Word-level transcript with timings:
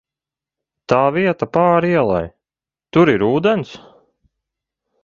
Tā 0.93 1.01
vieta 1.17 1.49
pāri 1.57 1.93
ielai, 1.99 2.25
tur 2.99 3.13
ir 3.17 3.29
ūdens? 3.33 3.79